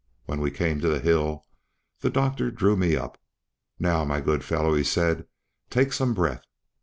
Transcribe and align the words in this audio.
When 0.25 0.41
we 0.41 0.49
came 0.49 0.81
to 0.81 0.87
the 0.87 0.97
hill, 0.97 1.45
the 1.99 2.09
doctor 2.09 2.49
drew 2.49 2.75
me 2.75 2.95
up. 2.95 3.19
"Now, 3.77 4.03
my 4.03 4.19
good 4.19 4.43
fellow," 4.43 4.73
he 4.73 4.83
said, 4.83 5.27
"take 5.69 5.93
some 5.93 6.15
breath." 6.15 6.41